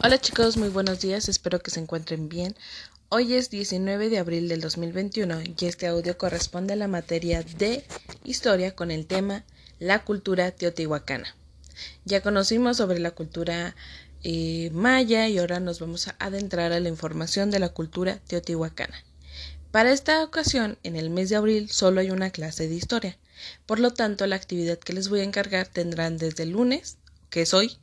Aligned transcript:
Hola 0.00 0.20
chicos, 0.20 0.56
muy 0.56 0.68
buenos 0.68 1.00
días, 1.00 1.28
espero 1.28 1.58
que 1.58 1.72
se 1.72 1.80
encuentren 1.80 2.28
bien. 2.28 2.54
Hoy 3.08 3.34
es 3.34 3.50
19 3.50 4.10
de 4.10 4.18
abril 4.18 4.48
del 4.48 4.60
2021 4.60 5.40
y 5.58 5.66
este 5.66 5.88
audio 5.88 6.16
corresponde 6.16 6.74
a 6.74 6.76
la 6.76 6.86
materia 6.86 7.42
de 7.42 7.84
historia 8.22 8.76
con 8.76 8.92
el 8.92 9.06
tema 9.06 9.44
la 9.80 10.04
cultura 10.04 10.52
teotihuacana. 10.52 11.34
Ya 12.04 12.20
conocimos 12.20 12.76
sobre 12.76 13.00
la 13.00 13.10
cultura 13.10 13.74
eh, 14.22 14.70
maya 14.72 15.26
y 15.26 15.38
ahora 15.38 15.58
nos 15.58 15.80
vamos 15.80 16.06
a 16.06 16.14
adentrar 16.20 16.70
a 16.70 16.78
la 16.78 16.88
información 16.88 17.50
de 17.50 17.58
la 17.58 17.70
cultura 17.70 18.20
teotihuacana. 18.28 19.04
Para 19.72 19.90
esta 19.90 20.22
ocasión, 20.22 20.78
en 20.84 20.94
el 20.94 21.10
mes 21.10 21.28
de 21.28 21.36
abril, 21.36 21.70
solo 21.72 22.00
hay 22.00 22.12
una 22.12 22.30
clase 22.30 22.68
de 22.68 22.74
historia. 22.76 23.18
Por 23.66 23.80
lo 23.80 23.92
tanto, 23.92 24.28
la 24.28 24.36
actividad 24.36 24.78
que 24.78 24.92
les 24.92 25.08
voy 25.08 25.20
a 25.20 25.24
encargar 25.24 25.66
tendrán 25.66 26.18
desde 26.18 26.44
el 26.44 26.50
lunes, 26.50 26.98
que 27.30 27.42
es 27.42 27.52
hoy, 27.52 27.78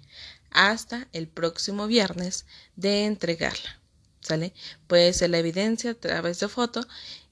hasta 0.55 1.07
el 1.11 1.27
próximo 1.27 1.85
viernes 1.85 2.45
de 2.75 3.05
entregarla. 3.05 3.79
¿Sale? 4.21 4.53
Puede 4.87 5.13
ser 5.13 5.29
la 5.29 5.37
evidencia 5.37 5.91
a 5.91 5.93
través 5.93 6.39
de 6.39 6.47
foto 6.47 6.87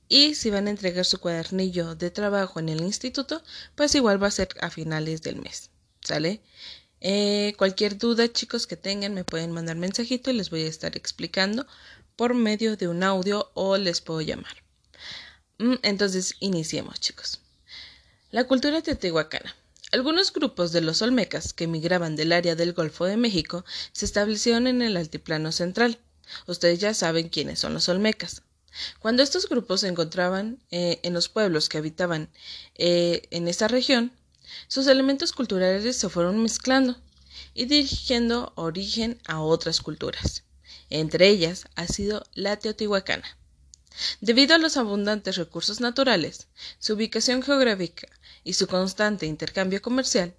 y 0.08 0.36
si 0.36 0.52
van 0.52 0.68
a 0.68 0.70
entregar 0.70 1.06
su 1.06 1.20
cuadernillo 1.20 1.96
de 1.96 2.12
trabajo 2.12 2.60
en 2.60 2.70
el 2.70 2.82
instituto, 2.82 3.42
pues 3.76 3.96
igual 3.96 4.22
va 4.22 4.28
a 4.28 4.32
ser 4.32 4.50
a 4.62 4.70
finales 4.70 5.24
del 5.24 5.38
mes. 5.38 5.72
¿Sale? 6.02 6.42
Eh, 7.02 7.56
cualquier 7.58 7.98
duda, 7.98 8.32
chicos, 8.32 8.68
que 8.68 8.78
tengan, 8.78 9.14
me 9.14 9.24
pueden 9.24 9.52
mandar 9.52 9.76
mensajito 9.78 10.30
y 10.30 10.34
les 10.34 10.50
voy 10.50 10.64
a 10.64 10.68
estar 10.68 10.96
explicando 10.96 11.66
por 12.16 12.36
medio 12.36 12.78
de 12.78 12.88
un 12.88 13.04
audio 13.04 13.52
o 13.56 13.78
les 13.78 14.02
puedo 14.02 14.22
llamar. 14.22 14.64
Mm, 15.58 15.76
entonces, 15.82 16.36
iniciemos, 16.40 17.00
chicos. 17.00 17.42
La 18.32 18.44
cultura 18.46 18.82
teotihuacana. 18.82 19.56
Algunos 19.94 20.34
grupos 20.34 20.72
de 20.72 20.82
los 20.82 21.04
olmecas 21.04 21.54
que 21.54 21.66
emigraban 21.66 22.16
del 22.16 22.32
área 22.32 22.56
del 22.56 22.74
Golfo 22.74 23.06
de 23.06 23.16
México 23.16 23.64
se 23.92 24.06
establecieron 24.06 24.66
en 24.66 24.82
el 24.82 24.98
altiplano 24.98 25.52
central. 25.52 26.00
Ustedes 26.48 26.80
ya 26.80 26.96
saben 26.96 27.30
quiénes 27.30 27.60
son 27.60 27.76
los 27.76 27.88
olmecas. 27.90 28.42
Cuando 28.98 29.22
estos 29.22 29.48
grupos 29.48 29.82
se 29.82 29.90
encontraban 29.90 30.58
eh, 30.72 31.00
en 31.04 31.14
los 31.14 31.30
pueblos 31.30 31.70
que 31.70 31.78
habitaban 31.78 32.32
eh, 32.74 33.28
en 33.30 33.48
esta 33.48 33.68
región, 33.68 34.12
sus 34.68 34.88
elementos 34.88 35.32
culturales 35.32 35.96
se 35.96 36.10
fueron 36.10 36.42
mezclando 36.42 36.98
y 37.54 37.66
dirigiendo 37.66 38.52
origen 38.56 39.22
a 39.28 39.42
otras 39.42 39.80
culturas. 39.80 40.44
Entre 40.90 41.30
ellas 41.30 41.66
ha 41.76 41.86
sido 41.86 42.24
la 42.34 42.58
teotihuacana. 42.58 43.38
Debido 44.22 44.56
a 44.56 44.58
los 44.58 44.78
abundantes 44.78 45.36
recursos 45.36 45.80
naturales, 45.80 46.48
su 46.80 46.94
ubicación 46.94 47.44
geográfica 47.44 48.08
y 48.44 48.54
su 48.54 48.68
constante 48.68 49.26
intercambio 49.26 49.82
comercial, 49.82 50.34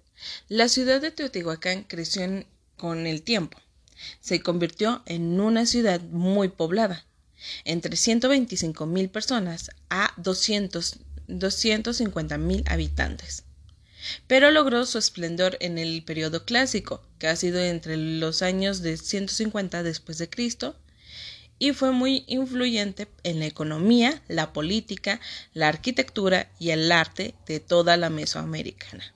la 0.49 0.69
ciudad 0.69 1.01
de 1.01 1.11
Teotihuacán 1.11 1.83
creció 1.83 2.45
con 2.77 3.07
el 3.07 3.21
tiempo. 3.21 3.59
Se 4.19 4.41
convirtió 4.41 5.03
en 5.05 5.39
una 5.39 5.65
ciudad 5.65 6.01
muy 6.01 6.49
poblada, 6.49 7.05
entre 7.63 7.95
125 7.95 8.85
mil 8.85 9.09
personas 9.09 9.71
a 9.89 10.13
200, 10.17 10.97
250 11.27 12.37
mil 12.37 12.63
habitantes. 12.67 13.43
Pero 14.27 14.51
logró 14.51 14.85
su 14.85 14.97
esplendor 14.97 15.57
en 15.61 15.77
el 15.77 16.03
periodo 16.03 16.45
clásico, 16.45 17.01
que 17.17 17.27
ha 17.27 17.35
sido 17.35 17.59
entre 17.59 17.97
los 17.97 18.41
años 18.41 18.81
de 18.81 18.97
150 18.97 19.81
después 19.81 20.17
de 20.17 20.29
Cristo 20.29 20.75
y 21.57 21.73
fue 21.73 21.91
muy 21.91 22.25
influyente 22.27 23.07
en 23.23 23.39
la 23.39 23.45
economía, 23.45 24.21
la 24.27 24.53
política, 24.53 25.19
la 25.53 25.67
arquitectura 25.67 26.49
y 26.59 26.71
el 26.71 26.91
arte 26.91 27.35
de 27.47 27.59
toda 27.59 27.97
la 27.97 28.09
Mesoamericana. 28.09 29.13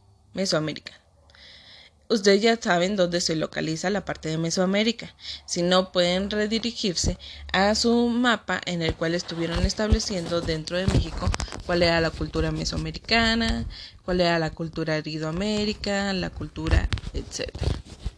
Ustedes 2.11 2.41
ya 2.41 2.59
saben 2.59 2.95
dónde 2.95 3.21
se 3.21 3.35
localiza 3.35 3.91
la 3.91 4.03
parte 4.03 4.29
de 4.29 4.39
Mesoamérica. 4.39 5.13
Si 5.45 5.61
no, 5.61 5.91
pueden 5.91 6.31
redirigirse 6.31 7.19
a 7.53 7.75
su 7.75 8.07
mapa 8.07 8.61
en 8.65 8.81
el 8.81 8.95
cual 8.95 9.13
estuvieron 9.13 9.63
estableciendo 9.63 10.41
dentro 10.41 10.77
de 10.77 10.87
México 10.87 11.29
cuál 11.67 11.83
era 11.83 12.01
la 12.01 12.09
cultura 12.09 12.51
mesoamericana, 12.51 13.65
cuál 14.03 14.21
era 14.21 14.39
la 14.39 14.49
cultura 14.49 14.95
aridoamérica, 14.95 16.11
la 16.13 16.31
cultura, 16.31 16.89
etc. 17.13 17.51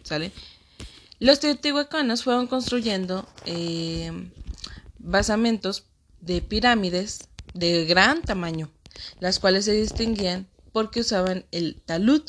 ¿Sale? 0.03 0.31
Los 1.21 1.39
teotihuacanos 1.39 2.23
fueron 2.23 2.47
construyendo 2.47 3.29
eh, 3.45 4.11
basamentos 4.97 5.83
de 6.19 6.41
pirámides 6.41 7.29
de 7.53 7.85
gran 7.85 8.23
tamaño, 8.23 8.71
las 9.19 9.37
cuales 9.37 9.65
se 9.65 9.73
distinguían 9.73 10.47
porque 10.71 11.01
usaban 11.01 11.45
el 11.51 11.79
talud 11.85 12.23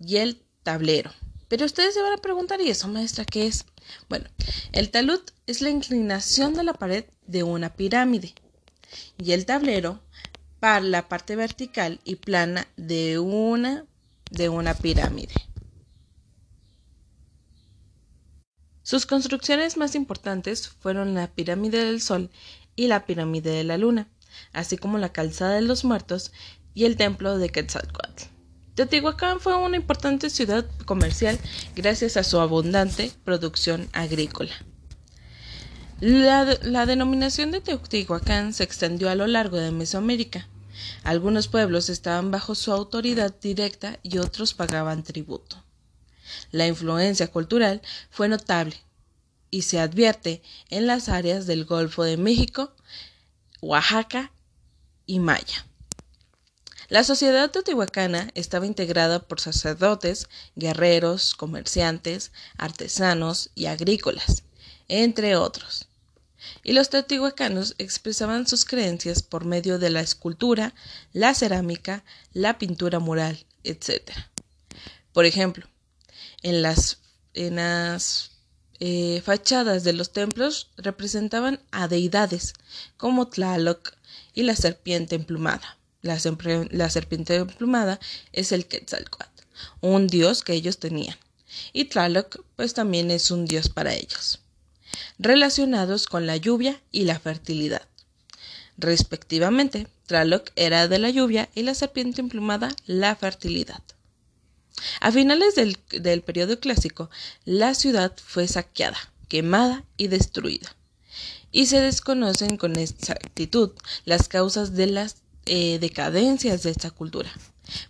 y 0.00 0.16
el 0.16 0.42
tablero. 0.64 1.12
Pero 1.46 1.66
ustedes 1.66 1.94
se 1.94 2.02
van 2.02 2.14
a 2.14 2.20
preguntar, 2.20 2.60
¿y 2.60 2.68
eso, 2.68 2.88
maestra, 2.88 3.24
qué 3.24 3.46
es? 3.46 3.64
Bueno, 4.08 4.28
el 4.72 4.90
talud 4.90 5.20
es 5.46 5.60
la 5.60 5.70
inclinación 5.70 6.54
de 6.54 6.64
la 6.64 6.74
pared 6.74 7.04
de 7.28 7.44
una 7.44 7.74
pirámide 7.74 8.34
y 9.18 9.34
el 9.34 9.46
tablero 9.46 10.00
para 10.58 10.80
la 10.80 11.08
parte 11.08 11.36
vertical 11.36 12.00
y 12.02 12.16
plana 12.16 12.66
de 12.76 13.20
una 13.20 13.84
de 14.32 14.48
una 14.48 14.74
pirámide. 14.74 15.32
Sus 18.86 19.04
construcciones 19.04 19.76
más 19.76 19.96
importantes 19.96 20.68
fueron 20.68 21.14
la 21.14 21.26
pirámide 21.26 21.84
del 21.84 22.00
Sol 22.00 22.30
y 22.76 22.86
la 22.86 23.04
pirámide 23.04 23.50
de 23.50 23.64
la 23.64 23.78
Luna, 23.78 24.06
así 24.52 24.76
como 24.76 24.96
la 24.96 25.12
calzada 25.12 25.56
de 25.56 25.62
los 25.62 25.84
muertos 25.84 26.30
y 26.72 26.84
el 26.84 26.94
templo 26.94 27.36
de 27.36 27.48
Quetzalcoatl. 27.48 28.26
Teotihuacán 28.76 29.40
fue 29.40 29.56
una 29.56 29.74
importante 29.74 30.30
ciudad 30.30 30.64
comercial 30.84 31.36
gracias 31.74 32.16
a 32.16 32.22
su 32.22 32.38
abundante 32.38 33.10
producción 33.24 33.88
agrícola. 33.92 34.54
La, 35.98 36.56
la, 36.62 36.86
denominación 36.86 37.50
de 37.50 37.60
Teotihuacán 37.60 38.54
se 38.54 38.62
extendió 38.62 39.10
a 39.10 39.16
lo 39.16 39.26
largo 39.26 39.56
de 39.56 39.72
Mesoamérica. 39.72 40.46
Algunos 41.02 41.48
pueblos 41.48 41.88
estaban 41.88 42.30
bajo 42.30 42.54
su 42.54 42.70
autoridad 42.70 43.34
directa 43.40 43.98
y 44.04 44.18
otros 44.18 44.54
pagaban 44.54 45.02
tributo. 45.02 45.65
La 46.50 46.66
influencia 46.66 47.28
cultural 47.28 47.82
fue 48.10 48.28
notable 48.28 48.76
y 49.50 49.62
se 49.62 49.80
advierte 49.80 50.42
en 50.70 50.86
las 50.86 51.08
áreas 51.08 51.46
del 51.46 51.64
Golfo 51.64 52.04
de 52.04 52.16
México, 52.16 52.74
Oaxaca 53.60 54.32
y 55.06 55.18
Maya. 55.18 55.66
La 56.88 57.02
sociedad 57.02 57.50
teotihuacana 57.50 58.30
estaba 58.34 58.64
integrada 58.64 59.18
por 59.18 59.40
sacerdotes, 59.40 60.28
guerreros, 60.54 61.34
comerciantes, 61.34 62.30
artesanos 62.58 63.50
y 63.56 63.66
agrícolas, 63.66 64.44
entre 64.86 65.34
otros. 65.34 65.88
Y 66.62 66.74
los 66.74 66.88
teotihuacanos 66.90 67.74
expresaban 67.78 68.46
sus 68.46 68.64
creencias 68.64 69.22
por 69.24 69.44
medio 69.44 69.80
de 69.80 69.90
la 69.90 70.00
escultura, 70.00 70.74
la 71.12 71.34
cerámica, 71.34 72.04
la 72.32 72.56
pintura 72.56 73.00
mural, 73.00 73.44
etc. 73.64 74.12
Por 75.12 75.24
ejemplo, 75.24 75.66
en 76.46 76.62
las, 76.62 76.98
en 77.34 77.56
las 77.56 78.30
eh, 78.78 79.20
fachadas 79.24 79.82
de 79.82 79.92
los 79.92 80.12
templos 80.12 80.70
representaban 80.76 81.60
a 81.72 81.88
deidades 81.88 82.54
como 82.96 83.26
Tlaloc 83.26 83.94
y 84.32 84.44
la 84.44 84.54
serpiente 84.54 85.16
emplumada. 85.16 85.76
La, 86.02 86.20
serpiente 86.20 87.34
emplumada 87.34 87.98
es 88.32 88.52
el 88.52 88.66
Quetzalcoatl, 88.66 89.42
un 89.80 90.06
dios 90.06 90.44
que 90.44 90.52
ellos 90.52 90.78
tenían. 90.78 91.16
Y 91.72 91.86
Tlaloc 91.86 92.44
pues 92.54 92.74
también 92.74 93.10
es 93.10 93.32
un 93.32 93.46
dios 93.46 93.68
para 93.68 93.94
ellos, 93.94 94.38
relacionados 95.18 96.06
con 96.06 96.28
la 96.28 96.36
lluvia 96.36 96.80
y 96.92 97.06
la 97.06 97.18
fertilidad. 97.18 97.82
Respectivamente, 98.78 99.88
Tlaloc 100.06 100.52
era 100.54 100.86
de 100.86 101.00
la 101.00 101.10
lluvia 101.10 101.48
y 101.56 101.64
la 101.64 101.74
serpiente 101.74 102.20
emplumada 102.20 102.68
la 102.86 103.16
fertilidad. 103.16 103.82
A 105.00 105.12
finales 105.12 105.54
del, 105.54 105.78
del 105.90 106.22
periodo 106.22 106.58
clásico, 106.60 107.10
la 107.44 107.74
ciudad 107.74 108.12
fue 108.24 108.48
saqueada, 108.48 108.98
quemada 109.28 109.84
y 109.96 110.08
destruida. 110.08 110.74
Y 111.52 111.66
se 111.66 111.80
desconocen 111.80 112.56
con 112.56 112.76
exactitud 112.76 113.72
las 114.04 114.28
causas 114.28 114.74
de 114.74 114.86
las 114.88 115.16
eh, 115.46 115.78
decadencias 115.78 116.62
de 116.62 116.70
esta 116.70 116.90
cultura. 116.90 117.32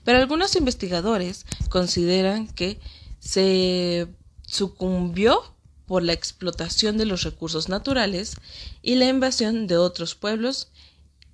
Pero 0.05 0.19
algunos 0.19 0.57
investigadores 0.57 1.47
consideran 1.69 2.49
que 2.49 2.79
se 3.19 4.09
sucumbió 4.47 5.43
por 5.87 6.03
la 6.03 6.13
explotación 6.13 6.99
de 6.99 7.07
los 7.07 7.23
recursos 7.23 7.69
naturales 7.69 8.37
y 8.83 8.97
la 8.97 9.07
invasión 9.07 9.67
de 9.67 9.77
otros 9.77 10.15
pueblos 10.15 10.69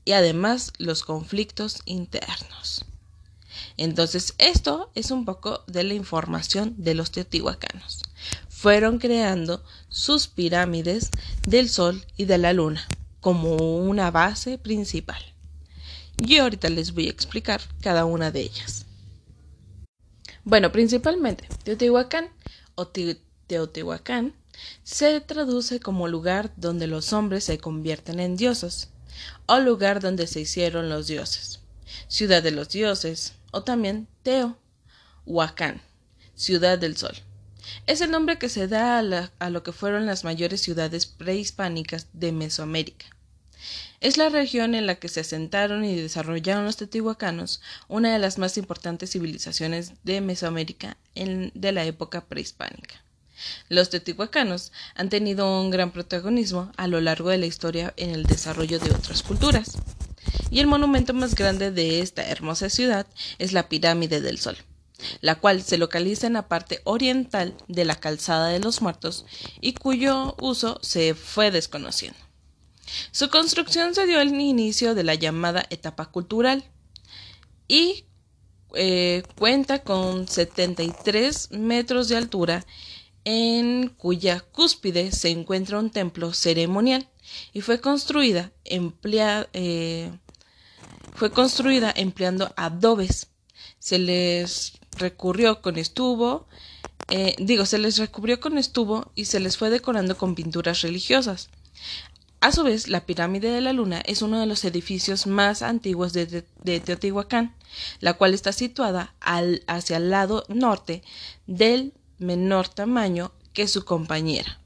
y 0.04 0.12
además 0.12 0.72
los 0.78 1.02
conflictos 1.02 1.80
internos. 1.86 2.84
Entonces, 3.76 4.34
esto 4.38 4.90
es 4.94 5.10
un 5.10 5.24
poco 5.24 5.64
de 5.66 5.84
la 5.84 5.94
información 5.94 6.74
de 6.78 6.94
los 6.94 7.10
teotihuacanos. 7.10 8.02
Fueron 8.48 8.98
creando 8.98 9.64
sus 9.88 10.28
pirámides 10.28 11.10
del 11.46 11.68
Sol 11.68 12.04
y 12.16 12.26
de 12.26 12.38
la 12.38 12.52
Luna 12.52 12.86
como 13.20 13.56
una 13.56 14.10
base 14.10 14.58
principal. 14.58 15.22
Y 16.18 16.38
ahorita 16.38 16.68
les 16.68 16.92
voy 16.92 17.06
a 17.06 17.10
explicar 17.10 17.60
cada 17.80 18.04
una 18.04 18.30
de 18.30 18.40
ellas. 18.40 18.86
Bueno, 20.44 20.72
principalmente, 20.72 21.48
Teotihuacán 21.62 22.28
o 22.74 22.88
Teotihuacán 22.88 24.34
se 24.82 25.20
traduce 25.20 25.78
como 25.78 26.08
lugar 26.08 26.52
donde 26.56 26.88
los 26.88 27.12
hombres 27.12 27.44
se 27.44 27.58
convierten 27.58 28.18
en 28.18 28.36
dioses, 28.36 28.90
o 29.46 29.58
lugar 29.60 30.00
donde 30.00 30.26
se 30.26 30.40
hicieron 30.40 30.88
los 30.88 31.06
dioses, 31.06 31.60
ciudad 32.08 32.42
de 32.42 32.50
los 32.50 32.68
dioses, 32.70 33.34
o 33.52 33.62
también 33.62 34.08
Teo, 34.24 34.58
Huacán, 35.24 35.80
ciudad 36.34 36.78
del 36.78 36.96
sol. 36.96 37.14
Es 37.86 38.00
el 38.00 38.10
nombre 38.10 38.38
que 38.38 38.48
se 38.48 38.66
da 38.66 38.98
a, 38.98 39.50
lo 39.50 39.62
que 39.62 39.72
fueron 39.72 40.06
las 40.06 40.24
mayores 40.24 40.60
ciudades 40.60 41.06
prehispánicas 41.06 42.08
de 42.12 42.32
Mesoamérica. 42.32 43.06
Es 44.00 44.16
la 44.16 44.28
región 44.28 44.74
en 44.74 44.86
la 44.86 44.96
que 44.96 45.08
se 45.08 45.20
asentaron 45.20 45.84
y 45.84 45.94
desarrollaron 45.94 46.64
los 46.64 46.76
teotihuacanos, 46.76 47.62
una 47.86 48.12
de 48.12 48.18
las 48.18 48.36
más 48.38 48.58
importantes 48.58 49.12
civilizaciones 49.12 49.92
de 50.02 50.20
Mesoamérica 50.20 50.96
de 51.14 51.72
la 51.72 51.84
época 51.84 52.24
prehispánica. 52.24 53.04
Los 53.68 53.90
teotihuacanos 53.90 54.72
han 54.94 55.08
tenido 55.08 55.60
un 55.60 55.70
gran 55.70 55.92
protagonismo 55.92 56.72
a 56.76 56.86
lo 56.88 57.00
largo 57.00 57.30
de 57.30 57.38
la 57.38 57.46
historia 57.46 57.94
en 57.96 58.10
el 58.10 58.24
desarrollo 58.24 58.78
de 58.78 58.90
otras 58.90 59.22
culturas. 59.22 59.76
Y 60.50 60.60
el 60.60 60.66
monumento 60.66 61.14
más 61.14 61.34
grande 61.34 61.70
de 61.70 62.00
esta 62.00 62.22
hermosa 62.26 62.68
ciudad 62.70 63.06
es 63.38 63.52
la 63.52 63.68
Pirámide 63.68 64.20
del 64.20 64.38
Sol, 64.38 64.56
la 65.20 65.36
cual 65.36 65.62
se 65.62 65.78
localiza 65.78 66.26
en 66.26 66.34
la 66.34 66.48
parte 66.48 66.80
oriental 66.84 67.56
de 67.68 67.84
la 67.84 67.96
Calzada 67.96 68.48
de 68.48 68.60
los 68.60 68.82
Muertos 68.82 69.24
y 69.60 69.74
cuyo 69.74 70.36
uso 70.40 70.78
se 70.82 71.14
fue 71.14 71.50
desconociendo. 71.50 72.18
Su 73.10 73.30
construcción 73.30 73.94
se 73.94 74.06
dio 74.06 74.20
al 74.20 74.28
inicio 74.28 74.94
de 74.94 75.04
la 75.04 75.14
llamada 75.14 75.64
etapa 75.70 76.06
cultural 76.06 76.64
y 77.68 78.04
eh, 78.74 79.22
cuenta 79.38 79.82
con 79.82 80.28
73 80.28 81.52
metros 81.52 82.08
de 82.08 82.16
altura 82.16 82.66
en 83.24 83.88
cuya 83.88 84.40
cúspide 84.40 85.12
se 85.12 85.30
encuentra 85.30 85.78
un 85.78 85.90
templo 85.90 86.32
ceremonial 86.32 87.08
y 87.52 87.60
fue 87.60 87.80
construida, 87.80 88.52
eh, 88.64 90.10
fue 91.14 91.30
construida 91.30 91.92
empleando 91.94 92.52
adobes. 92.56 93.28
Se 93.78 93.98
les 93.98 94.74
recurrió 94.98 95.62
con 95.62 95.78
estuvo, 95.78 96.46
eh, 97.08 97.34
digo, 97.38 97.66
se 97.66 97.78
les 97.78 97.98
recubrió 97.98 98.40
con 98.40 98.58
estuvo 98.58 99.10
y 99.14 99.26
se 99.26 99.40
les 99.40 99.56
fue 99.56 99.70
decorando 99.70 100.16
con 100.16 100.34
pinturas 100.34 100.82
religiosas. 100.82 101.50
A 102.40 102.50
su 102.50 102.64
vez, 102.64 102.88
la 102.88 103.06
pirámide 103.06 103.50
de 103.50 103.60
la 103.60 103.72
luna 103.72 104.02
es 104.04 104.20
uno 104.20 104.40
de 104.40 104.46
los 104.46 104.64
edificios 104.64 105.28
más 105.28 105.62
antiguos 105.62 106.12
de, 106.12 106.26
Teotihuacán, 106.64 107.54
la 108.00 108.14
cual 108.14 108.34
está 108.34 108.52
situada 108.52 109.14
al, 109.20 109.62
hacia 109.68 109.98
el 109.98 110.10
lado 110.10 110.44
norte 110.48 111.02
del 111.46 111.92
menor 112.22 112.68
tamaño 112.68 113.32
que 113.52 113.68
su 113.68 113.84
compañera. 113.84 114.58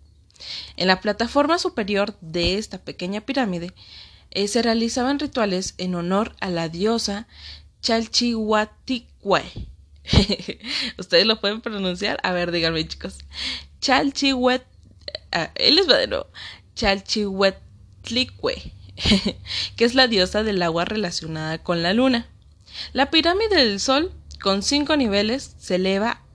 En 0.76 0.88
la 0.88 1.00
plataforma 1.00 1.58
superior 1.58 2.16
de 2.20 2.58
esta 2.58 2.78
pequeña 2.78 3.22
pirámide 3.22 3.72
eh, 4.30 4.48
se 4.48 4.62
realizaban 4.62 5.18
rituales 5.18 5.74
en 5.78 5.94
honor 5.94 6.36
a 6.40 6.50
la 6.50 6.68
diosa 6.68 7.26
Chalchihuaticue. 7.80 9.42
¿Ustedes 10.98 11.26
lo 11.26 11.40
pueden 11.40 11.60
pronunciar? 11.60 12.18
A 12.22 12.32
ver, 12.32 12.52
díganme, 12.52 12.86
chicos. 12.86 13.18
Chalchihuet. 13.80 14.64
Ah, 15.32 15.50
él 15.54 15.76
de 15.86 16.06
nuevo. 16.06 16.26
Chalchihuetlicue, 16.74 18.72
que 19.76 19.84
es 19.84 19.94
la 19.94 20.08
diosa 20.08 20.42
del 20.42 20.62
agua 20.62 20.84
relacionada 20.84 21.62
con 21.62 21.82
la 21.82 21.92
luna. 21.92 22.28
La 22.92 23.10
pirámide 23.10 23.56
del 23.56 23.80
sol, 23.80 24.12
con 24.40 24.62
cinco 24.62 24.96
niveles, 24.96 25.54
se 25.58 25.76
eleva 25.76 26.25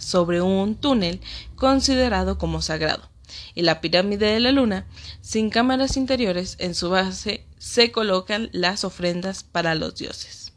sobre 0.00 0.40
un 0.40 0.76
túnel 0.76 1.20
considerado 1.56 2.38
como 2.38 2.62
sagrado. 2.62 3.10
Y 3.54 3.62
la 3.62 3.80
pirámide 3.80 4.26
de 4.26 4.40
la 4.40 4.52
luna, 4.52 4.86
sin 5.20 5.50
cámaras 5.50 5.96
interiores, 5.96 6.56
en 6.58 6.74
su 6.74 6.90
base 6.90 7.46
se 7.58 7.90
colocan 7.90 8.50
las 8.52 8.84
ofrendas 8.84 9.42
para 9.42 9.74
los 9.74 9.96
dioses. 9.96 10.52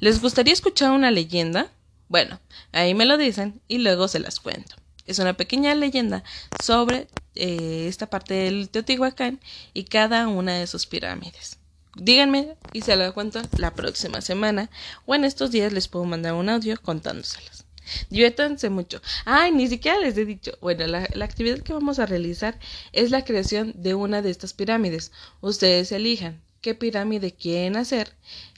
¿Les 0.00 0.20
gustaría 0.20 0.52
escuchar 0.52 0.92
una 0.92 1.10
leyenda? 1.10 1.70
Bueno, 2.08 2.40
ahí 2.72 2.94
me 2.94 3.04
lo 3.04 3.16
dicen 3.16 3.60
y 3.68 3.78
luego 3.78 4.08
se 4.08 4.20
las 4.20 4.40
cuento. 4.40 4.76
Es 5.06 5.18
una 5.18 5.34
pequeña 5.34 5.74
leyenda 5.74 6.22
sobre 6.62 7.08
eh, 7.34 7.86
esta 7.88 8.08
parte 8.10 8.34
del 8.34 8.68
Teotihuacán 8.68 9.40
y 9.72 9.84
cada 9.84 10.28
una 10.28 10.54
de 10.54 10.66
sus 10.66 10.86
pirámides. 10.86 11.58
Díganme 11.96 12.56
y 12.72 12.82
se 12.82 12.94
la 12.94 13.10
cuento 13.12 13.40
la 13.56 13.74
próxima 13.74 14.20
semana 14.20 14.70
o 15.06 15.14
en 15.14 15.24
estos 15.24 15.50
días 15.50 15.72
les 15.72 15.88
puedo 15.88 16.04
mandar 16.04 16.34
un 16.34 16.48
audio 16.48 16.80
contándoselas. 16.80 17.67
Diviértanse 18.10 18.70
mucho. 18.70 19.00
Ay, 19.24 19.52
ni 19.52 19.68
siquiera 19.68 19.98
les 19.98 20.16
he 20.16 20.24
dicho. 20.24 20.52
Bueno, 20.60 20.86
la, 20.86 21.08
la, 21.12 21.24
actividad 21.24 21.60
que 21.60 21.72
vamos 21.72 21.98
a 21.98 22.06
realizar 22.06 22.58
es 22.92 23.10
la 23.10 23.24
creación 23.24 23.72
de 23.76 23.94
una 23.94 24.22
de 24.22 24.30
estas 24.30 24.52
pirámides. 24.52 25.12
Ustedes 25.40 25.92
elijan 25.92 26.40
qué 26.60 26.74
pirámide 26.74 27.32
quieren 27.32 27.76
hacer, 27.76 28.12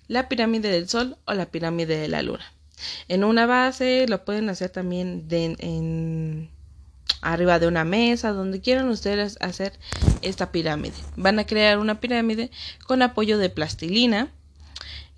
la 0.08 0.28
pirámide 0.28 0.70
del 0.70 0.88
Sol 0.88 1.16
o 1.26 1.34
la 1.34 1.46
pirámide 1.46 1.98
de 1.98 2.08
la 2.08 2.22
Luna. 2.22 2.52
En 3.08 3.24
una 3.24 3.46
base 3.46 4.06
lo 4.08 4.24
pueden 4.24 4.48
hacer 4.48 4.70
también 4.70 5.28
de, 5.28 5.56
en 5.58 6.50
arriba 7.20 7.58
de 7.58 7.66
una 7.66 7.84
mesa, 7.84 8.32
donde 8.32 8.60
quieran 8.60 8.88
ustedes 8.88 9.36
hacer 9.40 9.78
esta 10.22 10.50
pirámide. 10.52 10.94
Van 11.16 11.38
a 11.38 11.46
crear 11.46 11.78
una 11.78 12.00
pirámide 12.00 12.50
con 12.86 13.02
apoyo 13.02 13.38
de 13.38 13.50
plastilina 13.50 14.32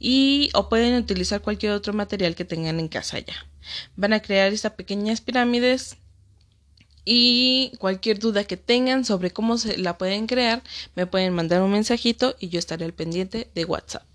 y 0.04 0.50
o 0.52 0.68
pueden 0.68 0.96
utilizar 0.96 1.42
cualquier 1.42 1.72
otro 1.72 1.92
material 1.92 2.34
que 2.34 2.44
tengan 2.44 2.80
en 2.80 2.88
casa 2.88 3.20
ya. 3.20 3.46
Van 3.94 4.12
a 4.12 4.20
crear 4.20 4.52
estas 4.52 4.72
pequeñas 4.72 5.20
pirámides 5.20 5.96
y 7.04 7.70
cualquier 7.78 8.18
duda 8.18 8.42
que 8.42 8.56
tengan 8.56 9.04
sobre 9.04 9.30
cómo 9.30 9.58
se 9.58 9.78
la 9.78 9.98
pueden 9.98 10.26
crear, 10.26 10.62
me 10.96 11.06
pueden 11.06 11.34
mandar 11.34 11.62
un 11.62 11.70
mensajito 11.70 12.34
y 12.40 12.48
yo 12.48 12.58
estaré 12.58 12.84
al 12.84 12.94
pendiente 12.94 13.48
de 13.54 13.64
WhatsApp. 13.64 14.11